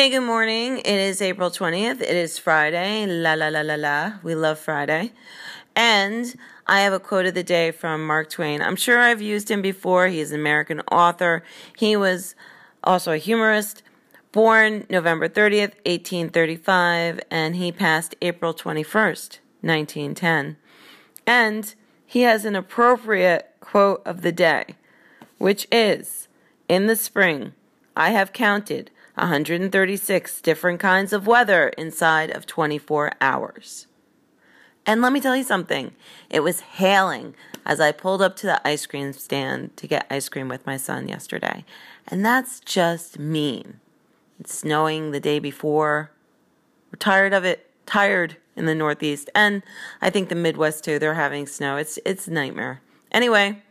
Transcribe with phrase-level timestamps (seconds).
[0.00, 0.78] Hey, good morning.
[0.78, 2.00] It is April 20th.
[2.00, 3.04] It is Friday.
[3.04, 4.14] La la la la la.
[4.22, 5.12] We love Friday.
[5.76, 6.34] And
[6.66, 8.62] I have a quote of the day from Mark Twain.
[8.62, 10.08] I'm sure I've used him before.
[10.08, 11.42] He's an American author.
[11.76, 12.34] He was
[12.82, 13.82] also a humorist,
[14.32, 20.56] born November 30th, 1835, and he passed April 21st, 1910.
[21.26, 21.74] And
[22.06, 24.64] he has an appropriate quote of the day,
[25.36, 26.26] which is
[26.70, 27.52] In the spring,
[27.94, 28.90] I have counted
[29.20, 33.86] 136 different kinds of weather inside of 24 hours.
[34.86, 35.92] And let me tell you something.
[36.30, 37.34] It was hailing
[37.66, 40.78] as I pulled up to the ice cream stand to get ice cream with my
[40.78, 41.64] son yesterday.
[42.08, 43.80] And that's just mean.
[44.40, 46.10] It's snowing the day before.
[46.90, 49.28] We're tired of it, tired in the Northeast.
[49.34, 49.62] And
[50.00, 51.76] I think the Midwest too, they're having snow.
[51.76, 52.80] It's it's a nightmare.
[53.12, 53.62] Anyway,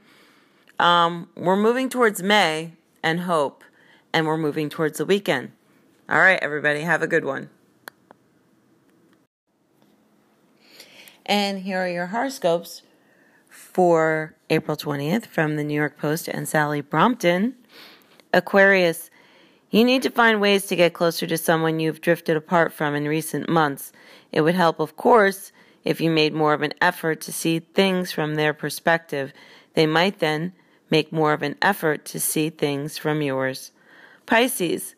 [0.78, 3.64] um, we're moving towards May and hope
[4.14, 5.52] and we're moving towards the weekend.
[6.10, 7.50] All right, everybody, have a good one.
[11.26, 12.82] And here are your horoscopes
[13.50, 17.56] for April 20th from the New York Post and Sally Brompton.
[18.34, 19.12] Aquarius,
[19.70, 23.08] you need to find ways to get closer to someone you've drifted apart from in
[23.08, 23.92] recent months.
[24.32, 25.52] It would help, of course,
[25.84, 29.32] if you made more of an effort to see things from their perspective.
[29.76, 30.54] They might then
[30.90, 33.72] make more of an effort to see things from yours.
[34.30, 34.94] Pisces,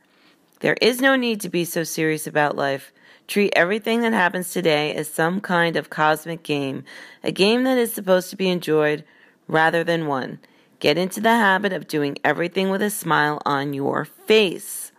[0.60, 2.92] there is no need to be so serious about life.
[3.30, 6.84] Treat everything that happens today as some kind of cosmic game,
[7.24, 9.06] a game that is supposed to be enjoyed
[9.48, 10.40] rather than won.
[10.82, 14.92] Get into the habit of doing everything with a smile on your face.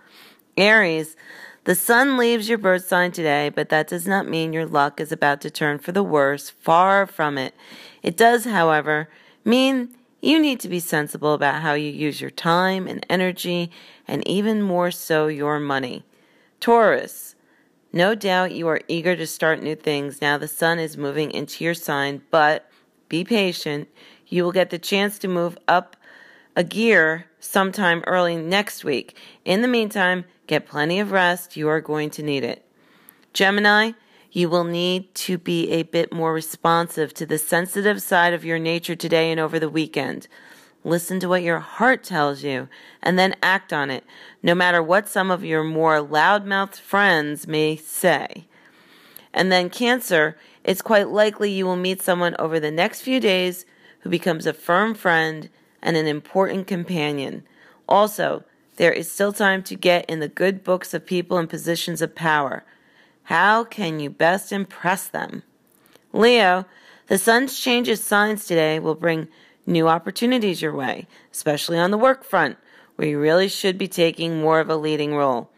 [0.57, 1.15] Aries,
[1.65, 5.13] the sun leaves your birth sign today, but that does not mean your luck is
[5.13, 6.49] about to turn for the worse.
[6.49, 7.55] Far from it.
[8.03, 9.11] It does, however,
[9.45, 9.91] mean
[10.23, 13.71] you need to be sensible about how you use your time and energy,
[14.09, 16.05] and even more so, your money.
[16.61, 17.35] Taurus,
[17.93, 21.65] no doubt you are eager to start new things now the sun is moving into
[21.65, 22.71] your sign, but
[23.09, 23.89] be patient.
[24.29, 25.97] You will get the chance to move up
[26.57, 29.17] a gear sometime early next week.
[29.45, 31.57] In the meantime, get plenty of rest.
[31.57, 32.65] You are going to need it.
[33.33, 33.93] Gemini,
[34.33, 38.59] you will need to be a bit more responsive to the sensitive side of your
[38.59, 40.27] nature today and over the weekend.
[40.85, 42.69] Listen to what your heart tells you
[43.03, 44.05] and then act on it,
[44.43, 48.47] no matter what some of your more loudmouthed friends may say.
[49.35, 53.67] And then, Cancer, it's quite likely you will meet someone over the next few days
[54.01, 55.51] who becomes a firm friend
[55.83, 57.45] and an important companion.
[57.89, 58.45] Also,
[58.77, 62.15] there is still time to get in the good books of people in positions of
[62.15, 62.65] power.
[63.33, 65.43] How can you best impress them?
[66.13, 66.67] Leo,
[67.07, 69.27] the sun's change of signs today will bring
[69.65, 72.59] new opportunities your way, especially on the work front,
[72.97, 75.49] where you really should be taking more of a leading role.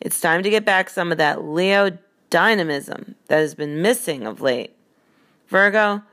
[0.00, 1.98] It's time to get back some of that Leo
[2.30, 4.76] dynamism that has been missing of late.
[5.48, 6.04] Virgo,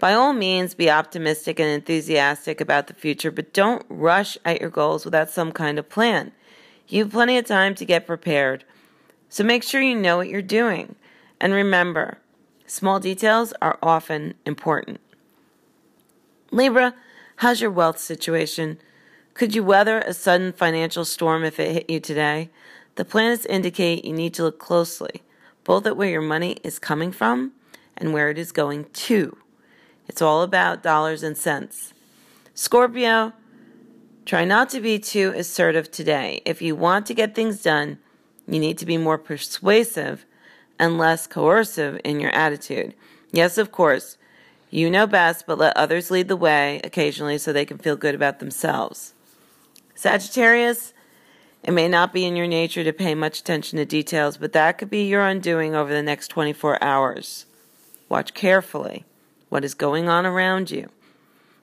[0.00, 4.70] by all means, be optimistic and enthusiastic about the future, but don't rush at your
[4.70, 6.32] goals without some kind of plan.
[6.88, 8.64] You have plenty of time to get prepared.
[9.28, 10.94] So make sure you know what you're doing.
[11.40, 12.18] And remember,
[12.66, 15.00] small details are often important.
[16.50, 16.94] Libra,
[17.36, 18.78] how's your wealth situation?
[19.34, 22.50] Could you weather a sudden financial storm if it hit you today?
[22.94, 25.22] The planets indicate you need to look closely,
[25.64, 27.52] both at where your money is coming from
[27.96, 29.36] and where it is going to.
[30.08, 31.92] It's all about dollars and cents.
[32.54, 33.34] Scorpio,
[34.24, 36.40] try not to be too assertive today.
[36.46, 37.98] If you want to get things done,
[38.48, 40.24] you need to be more persuasive
[40.78, 42.94] and less coercive in your attitude.
[43.32, 44.18] Yes, of course,
[44.70, 48.14] you know best, but let others lead the way occasionally so they can feel good
[48.14, 49.14] about themselves.
[49.94, 50.92] Sagittarius,
[51.62, 54.78] it may not be in your nature to pay much attention to details, but that
[54.78, 57.46] could be your undoing over the next 24 hours.
[58.08, 59.04] Watch carefully
[59.48, 60.88] what is going on around you.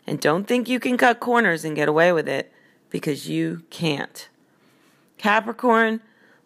[0.05, 2.51] And don't think you can cut corners and get away with it,
[2.89, 4.27] because you can't.
[5.17, 6.01] Capricorn,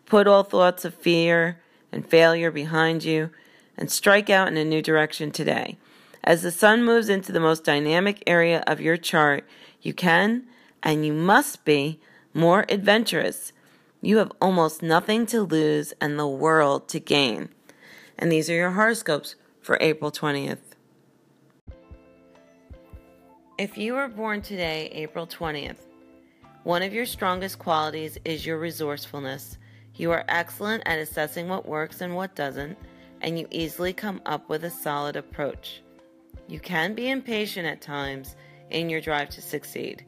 [0.08, 1.60] Put all thoughts of fear
[1.92, 3.30] and failure behind you
[3.78, 5.78] and strike out in a new direction today.
[6.24, 9.46] As the sun moves into the most dynamic area of your chart,
[9.82, 10.46] you can
[10.82, 12.00] and you must be
[12.34, 13.52] more adventurous.
[14.02, 17.50] You have almost nothing to lose and the world to gain.
[18.18, 20.60] And these are your horoscopes for April 20th.
[23.58, 25.78] If you were born today, April 20th,
[26.64, 29.58] one of your strongest qualities is your resourcefulness.
[29.98, 32.78] You are excellent at assessing what works and what doesn't,
[33.22, 35.82] and you easily come up with a solid approach.
[36.48, 38.36] You can be impatient at times
[38.70, 40.06] in your drive to succeed.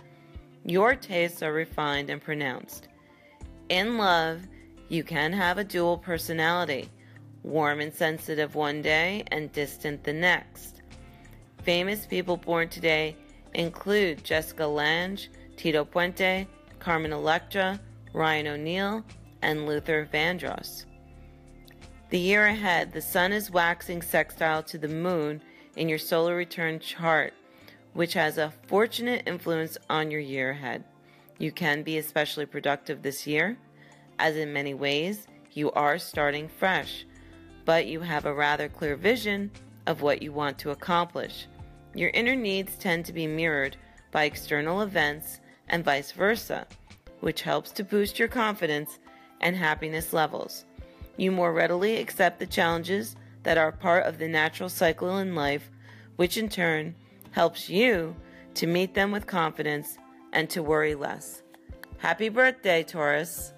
[0.64, 2.88] Your tastes are refined and pronounced.
[3.70, 4.42] In love,
[4.90, 6.90] You can have a dual personality,
[7.44, 10.82] warm and sensitive one day and distant the next.
[11.62, 13.16] Famous people born today
[13.54, 15.20] include Jessica Lange,
[15.58, 16.48] Tito Puente,
[16.80, 17.80] Carmen Electra,
[18.14, 19.04] Ryan O'Neal,
[19.42, 20.86] and Luther Vandross.
[22.10, 25.42] The year ahead, the sun is waxing sextile to the moon
[25.76, 27.34] in your solar return chart,
[27.94, 30.84] which has a fortunate influence on your year ahead.
[31.38, 33.58] You can be especially productive this year,
[34.18, 37.06] as in many ways, you are starting fresh,
[37.66, 39.52] but you have a rather clear vision
[39.88, 41.48] of what you want to accomplish.
[41.96, 43.78] Your inner needs tend to be mirrored
[44.12, 45.40] by external events
[45.70, 46.68] and vice versa,
[47.20, 49.00] which helps to boost your confidence
[49.42, 50.66] and happiness levels.
[51.18, 55.70] You more readily accept the challenges that are part of the natural cycle in life,
[56.16, 56.96] which in turn
[57.32, 58.16] helps you
[58.56, 59.98] to meet them with confidence
[60.34, 61.44] and to worry less.
[61.98, 63.54] Happy birthday, Taurus!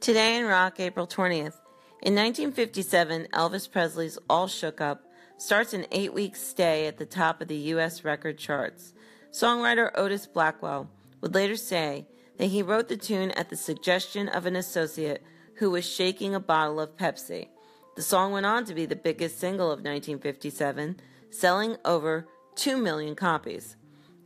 [0.00, 1.60] Today in Rock, April 20th.
[2.02, 5.04] In 1957, Elvis Presley's All Shook Up
[5.36, 8.04] starts an eight week stay at the top of the U.S.
[8.04, 8.94] record charts.
[9.32, 10.90] Songwriter Otis Blackwell
[11.20, 12.06] would later say
[12.38, 15.22] that he wrote the tune at the suggestion of an associate
[15.56, 17.48] who was shaking a bottle of Pepsi.
[17.94, 21.00] The song went on to be the biggest single of 1957,
[21.30, 23.76] selling over 2 million copies.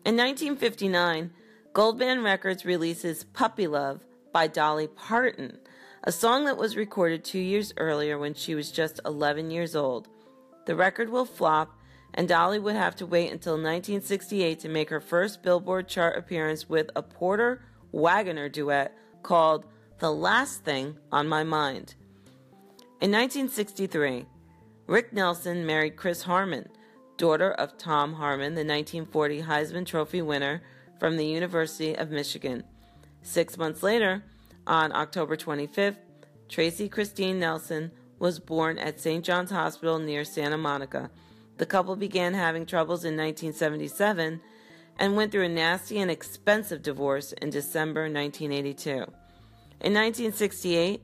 [0.06, 1.32] In 1959,
[1.74, 4.00] Goldband Records releases Puppy Love
[4.32, 5.58] by Dolly Parton,
[6.02, 10.08] a song that was recorded two years earlier when she was just 11 years old.
[10.66, 11.78] The record will flop,
[12.14, 16.68] and Dolly would have to wait until 1968 to make her first Billboard chart appearance
[16.68, 17.62] with a Porter
[17.92, 19.64] Wagoner duet called
[19.98, 21.94] The Last Thing on My Mind.
[23.00, 24.26] In 1963,
[24.86, 26.68] Rick Nelson married Chris Harmon,
[27.16, 30.62] daughter of Tom Harmon, the 1940 Heisman Trophy winner
[31.00, 32.62] from the University of Michigan.
[33.22, 34.22] Six months later,
[34.66, 35.96] on October 25th,
[36.48, 39.24] Tracy Christine Nelson was born at St.
[39.24, 41.10] John's Hospital near Santa Monica.
[41.56, 44.40] The couple began having troubles in 1977
[44.98, 48.90] and went through a nasty and expensive divorce in December 1982.
[48.90, 51.02] In 1968,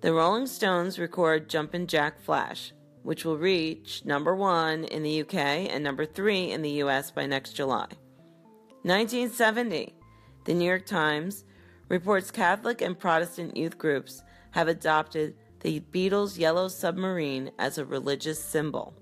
[0.00, 2.72] the Rolling Stones record Jumpin' Jack Flash,
[3.02, 7.26] which will reach number one in the UK and number three in the US by
[7.26, 7.86] next July.
[8.82, 9.94] 1970,
[10.44, 11.44] the New York Times
[11.88, 14.22] reports Catholic and Protestant youth groups
[14.52, 18.94] have adopted the Beatles' Yellow Submarine as a religious symbol.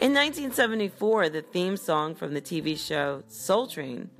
[0.00, 4.10] In 1974, the theme song from the TV show Soul Train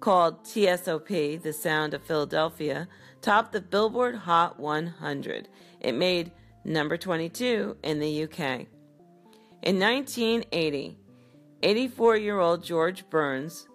[0.00, 2.88] called TSOP, The Sound of Philadelphia,
[3.22, 5.48] topped the Billboard Hot 100.
[5.78, 6.32] It made
[6.64, 8.66] number 22 in the UK.
[9.62, 10.98] In 1980,
[11.62, 13.68] 84 year old George Burns,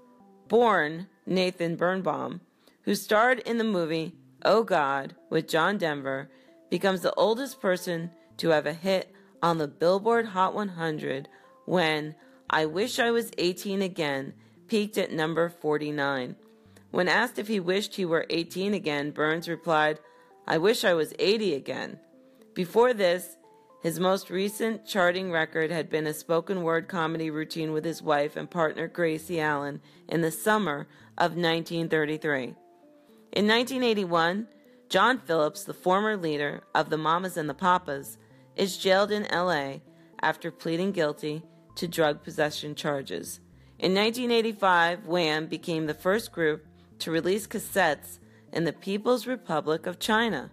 [0.49, 2.41] born Nathan Birnbaum,
[2.81, 4.13] who starred in the movie
[4.43, 6.29] Oh God with John Denver,
[6.69, 11.29] becomes the oldest person to have a hit on the Billboard Hot 100
[11.65, 12.15] when
[12.49, 14.33] I Wish I Was 18 Again
[14.67, 16.35] peaked at number 49.
[16.91, 19.99] When asked if he wished he were 18 again, Burns replied,
[20.47, 21.99] I wish I was 80 again.
[22.53, 23.37] Before this,
[23.81, 28.35] his most recent charting record had been a spoken word comedy routine with his wife
[28.35, 32.55] and partner Gracie Allen in the summer of 1933.
[33.31, 34.47] In 1981,
[34.89, 38.17] John Phillips, the former leader of the Mamas and the Papas,
[38.55, 39.77] is jailed in LA
[40.21, 41.43] after pleading guilty
[41.75, 43.39] to drug possession charges.
[43.77, 46.65] In 1985, Wham became the first group
[46.99, 48.19] to release cassettes
[48.51, 50.51] in the People's Republic of China.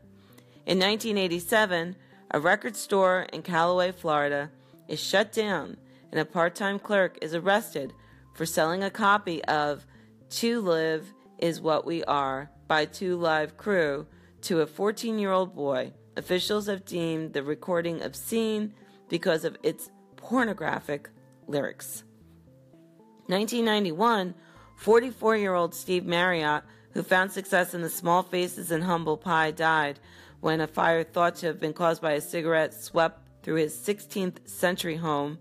[0.65, 1.97] In 1987,
[2.31, 4.51] a record store in Callaway, Florida
[4.89, 5.77] is shut down
[6.11, 7.93] and a part time clerk is arrested
[8.35, 9.87] for selling a copy of
[10.31, 14.07] To Live Is What We Are by Two Live Crew
[14.43, 15.93] to a 14 year old boy.
[16.17, 18.73] Officials have deemed the recording obscene
[19.09, 21.11] because of its pornographic
[21.47, 22.05] lyrics.
[23.27, 24.35] 1991,
[24.77, 29.51] 44 year old Steve Marriott, who found success in the small faces and humble pie,
[29.51, 30.01] died
[30.41, 34.49] when a fire thought to have been caused by a cigarette swept through his 16th
[34.49, 35.39] century home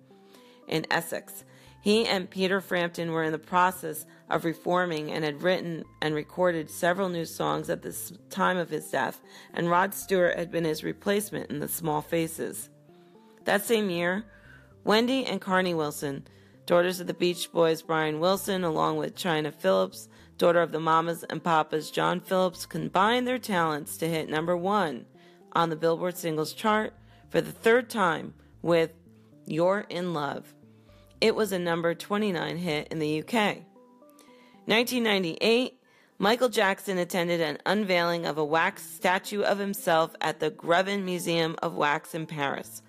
[0.67, 1.45] in Essex.
[1.79, 6.69] He and Peter Frampton were in the process of reforming and had written and recorded
[6.69, 7.95] several new songs at the
[8.29, 9.21] time of his death,
[9.53, 12.69] and Rod Stewart had been his replacement in the Small Faces.
[13.43, 14.25] That same year,
[14.83, 16.27] Wendy and Carnie Wilson
[16.65, 21.23] daughters of the Beach Boys Brian Wilson, along with Chynna Phillips, daughter of the Mamas
[21.29, 25.05] and Papas John Phillips, combined their talents to hit number one
[25.53, 26.93] on the Billboard Singles Chart
[27.29, 28.91] for the third time with
[29.45, 30.53] You're in Love.
[31.21, 33.59] It was a number 29 hit in the UK.
[34.65, 35.79] 1998,
[36.17, 41.55] Michael Jackson attended an unveiling of a wax statue of himself at the Grevin Museum
[41.61, 42.81] of Wax in Paris.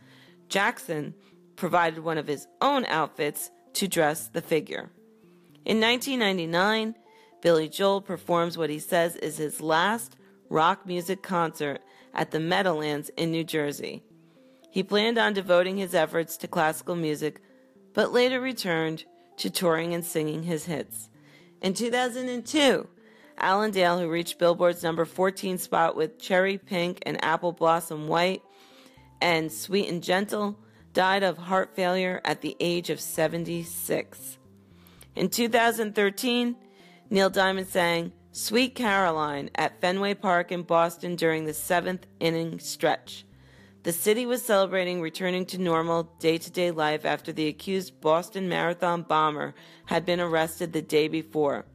[0.48, 1.12] Jackson
[1.56, 4.90] provided one of his own outfits to dress the figure.
[5.64, 6.94] In 1999,
[7.42, 10.16] Billy Joel performs what he says is his last
[10.48, 11.82] rock music concert
[12.14, 14.02] at the Meadowlands in New Jersey.
[14.70, 17.40] He planned on devoting his efforts to classical music,
[17.92, 19.04] but later returned
[19.38, 21.10] to touring and singing his hits.
[21.60, 22.88] In 2002,
[23.38, 28.42] Alan Dale, who reached Billboard's number 14 spot with Cherry Pink and Apple Blossom White
[29.20, 30.58] and Sweet and Gentle,
[30.94, 34.38] died of heart failure at the age of 76.
[35.14, 36.56] In 2013,
[37.10, 43.25] Neil Diamond sang Sweet Caroline at Fenway Park in Boston during the seventh inning stretch.
[43.86, 48.48] The city was celebrating returning to normal day to day life after the accused Boston
[48.48, 51.66] Marathon bomber had been arrested the day before.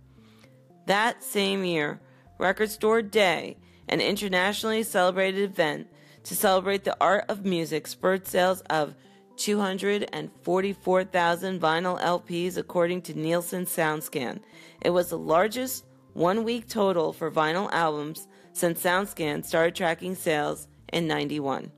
[0.87, 2.01] That same year,
[2.37, 3.55] Record Store Day,
[3.87, 5.87] an internationally celebrated event
[6.25, 8.93] to celebrate the art of music, spurred sales of
[9.37, 14.41] 244,000 vinyl LPs according to Nielsen SoundScan.
[14.81, 20.67] It was the largest one week total for vinyl albums since SoundScan started tracking sales
[20.91, 21.71] in 91.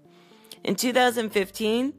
[0.64, 1.94] In 2015,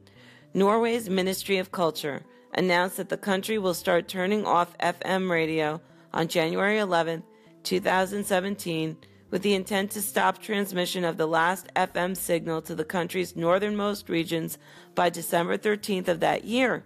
[0.55, 5.79] Norway's Ministry of Culture announced that the country will start turning off FM radio
[6.11, 7.23] on January 11,
[7.61, 8.97] 2017,
[9.29, 14.09] with the intent to stop transmission of the last FM signal to the country's northernmost
[14.09, 14.57] regions
[14.95, 16.83] by December 13th of that year.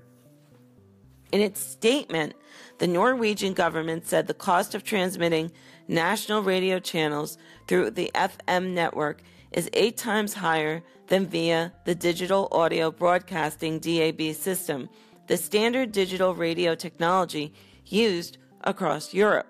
[1.32, 2.34] In its statement,
[2.80, 5.52] the Norwegian government said the cost of transmitting
[5.88, 12.48] national radio channels through the FM network is eight times higher than via the digital
[12.52, 14.90] audio broadcasting DAB system,
[15.28, 17.54] the standard digital radio technology
[17.86, 19.48] used across Europe.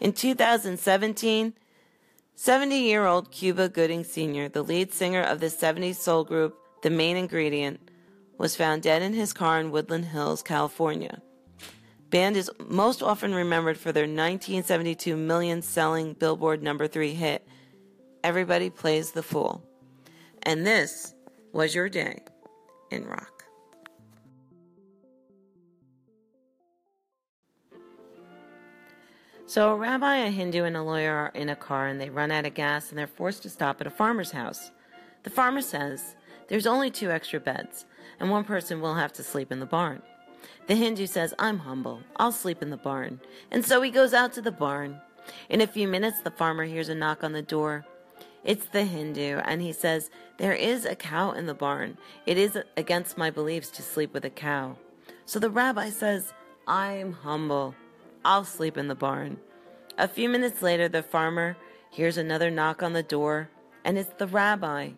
[0.00, 1.54] In 2017,
[2.34, 6.90] 70 year old Cuba Gooding Sr., the lead singer of the 70s soul group The
[6.90, 7.78] Main Ingredient,
[8.38, 11.22] was found dead in his car in Woodland Hills, California.
[12.10, 17.46] Band is most often remembered for their 1972 million selling Billboard number 3 hit,
[18.24, 19.62] Everybody Plays the Fool.
[20.44, 21.12] And this
[21.52, 22.20] was your day
[22.90, 23.44] in rock.
[29.46, 32.30] So, a rabbi, a Hindu, and a lawyer are in a car and they run
[32.30, 34.70] out of gas and they're forced to stop at a farmer's house.
[35.24, 36.14] The farmer says,
[36.46, 37.86] There's only two extra beds,
[38.20, 40.00] and one person will have to sleep in the barn.
[40.68, 42.00] The Hindu says, I'm humble.
[42.16, 43.20] I'll sleep in the barn.
[43.50, 45.00] And so he goes out to the barn.
[45.48, 47.84] In a few minutes, the farmer hears a knock on the door.
[48.44, 51.96] It's the Hindu, and he says, There is a cow in the barn.
[52.26, 54.76] It is against my beliefs to sleep with a cow.
[55.26, 56.32] So the rabbi says,
[56.66, 57.74] I'm humble.
[58.24, 59.38] I'll sleep in the barn.
[59.96, 61.56] A few minutes later, the farmer
[61.90, 63.48] hears another knock on the door,
[63.84, 64.90] and it's the rabbi.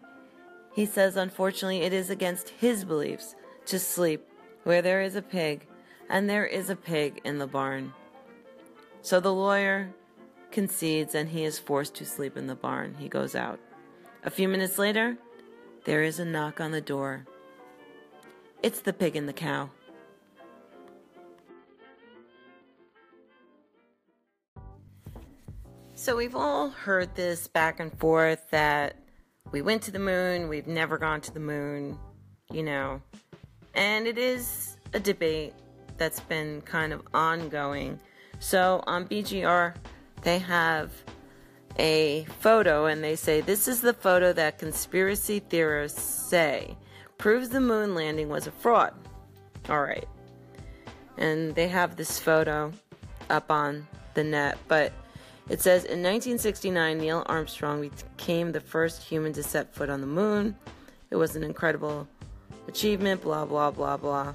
[0.75, 3.35] He says, unfortunately, it is against his beliefs
[3.67, 4.27] to sleep
[4.63, 5.67] where there is a pig,
[6.09, 7.93] and there is a pig in the barn.
[9.03, 9.93] So the lawyer
[10.55, 12.95] concedes and he is forced to sleep in the barn.
[12.99, 13.59] He goes out.
[14.23, 15.19] A few minutes later,
[15.85, 17.27] there is a knock on the door.
[18.63, 19.69] It's the pig and the cow.
[25.95, 28.97] So we've all heard this back and forth that
[29.53, 31.99] we went to the moon, we've never gone to the moon,
[32.51, 33.03] you know.
[33.75, 35.55] And it is a debate
[35.97, 37.99] that's been kind of ongoing.
[38.39, 39.75] So on BGR,
[40.25, 40.91] they have
[41.79, 46.77] a photo and they say this is the photo that conspiracy theorists say
[47.19, 48.93] proves the moon landing was a fraud.
[49.69, 50.09] All right.
[51.17, 52.73] And they have this photo
[53.31, 54.93] up on the net, but
[55.49, 60.07] it says in 1969, Neil Armstrong became the first human to set foot on the
[60.07, 60.57] moon.
[61.11, 62.09] It was an incredible
[62.67, 64.33] achievement, blah, blah, blah, blah.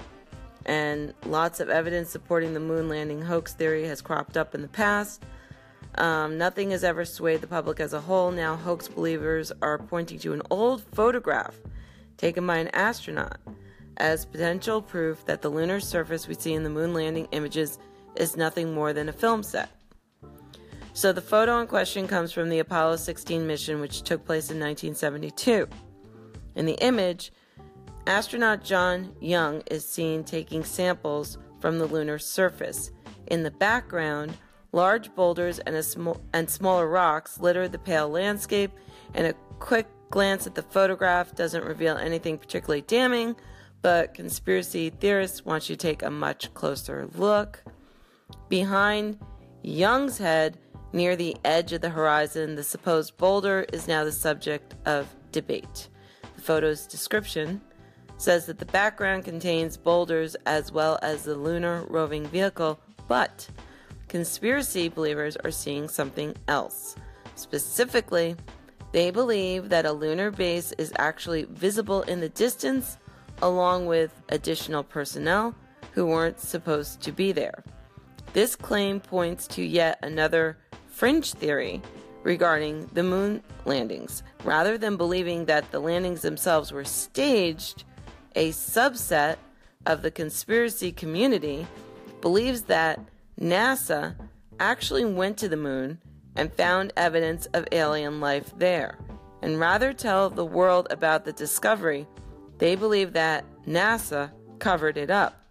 [0.66, 4.68] And lots of evidence supporting the moon landing hoax theory has cropped up in the
[4.68, 5.22] past.
[5.96, 8.30] Um, nothing has ever swayed the public as a whole.
[8.30, 11.54] Now, hoax believers are pointing to an old photograph
[12.16, 13.38] taken by an astronaut
[13.96, 17.78] as potential proof that the lunar surface we see in the moon landing images
[18.16, 19.70] is nothing more than a film set.
[20.92, 24.58] So the photo in question comes from the Apollo 16 mission, which took place in
[24.58, 25.68] 1972.
[26.56, 27.32] In the image,
[28.06, 32.90] astronaut John Young is seen taking samples from the lunar surface.
[33.28, 34.36] In the background,
[34.72, 38.72] large boulders and, sm- and smaller rocks litter the pale landscape,
[39.14, 43.36] and a quick glance at the photograph doesn't reveal anything particularly damning,
[43.82, 47.62] but conspiracy theorists want you to take a much closer look.
[48.48, 49.18] Behind
[49.62, 50.58] Young's Head,
[50.92, 55.88] near the edge of the horizon, the supposed boulder is now the subject of debate.
[56.36, 57.60] The photo's description
[58.16, 63.48] says that the background contains boulders as well as the lunar roving vehicle, but
[64.10, 66.96] conspiracy believers are seeing something else.
[67.36, 68.34] Specifically,
[68.90, 72.98] they believe that a lunar base is actually visible in the distance,
[73.40, 75.54] along with additional personnel
[75.92, 77.62] who weren't supposed to be there.
[78.32, 81.80] This claim points to yet another fringe theory
[82.24, 84.24] regarding the moon landings.
[84.42, 87.84] Rather than believing that the landings themselves were staged,
[88.34, 89.36] a subset
[89.86, 91.64] of the conspiracy community
[92.20, 92.98] believes that
[93.40, 94.14] NASA
[94.58, 95.98] actually went to the moon
[96.36, 98.98] and found evidence of alien life there.
[99.42, 102.06] And rather tell the world about the discovery,
[102.58, 105.42] they believe that NASA covered it up.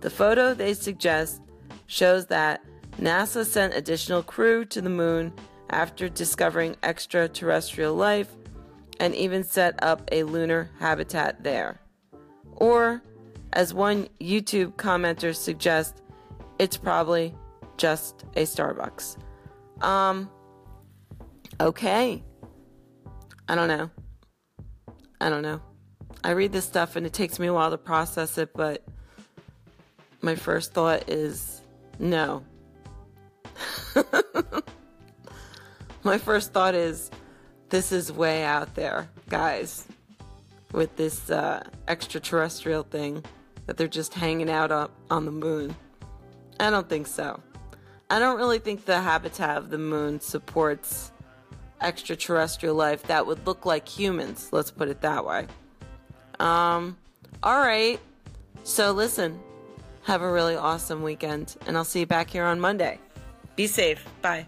[0.00, 1.42] The photo they suggest
[1.86, 2.62] shows that
[2.98, 5.32] NASA sent additional crew to the moon
[5.70, 8.34] after discovering extraterrestrial life
[9.00, 11.80] and even set up a lunar habitat there.
[12.56, 13.02] Or,
[13.52, 16.00] as one YouTube commenter suggests,
[16.58, 17.34] it's probably
[17.76, 19.16] just a Starbucks.
[19.82, 20.30] Um,
[21.60, 22.22] okay.
[23.48, 23.90] I don't know.
[25.20, 25.60] I don't know.
[26.22, 28.82] I read this stuff and it takes me a while to process it, but
[30.22, 31.60] my first thought is
[31.98, 32.44] no.
[36.02, 37.10] my first thought is
[37.68, 39.86] this is way out there, guys,
[40.72, 43.22] with this uh, extraterrestrial thing
[43.66, 45.74] that they're just hanging out up on the moon.
[46.60, 47.40] I don't think so.
[48.10, 51.10] I don't really think the habitat of the moon supports
[51.80, 54.48] extraterrestrial life that would look like humans.
[54.52, 55.46] Let's put it that way.
[56.38, 56.96] Um,
[57.42, 58.00] all right.
[58.62, 59.38] So listen,
[60.02, 62.98] have a really awesome weekend, and I'll see you back here on Monday.
[63.56, 64.04] Be safe.
[64.22, 64.46] Bye.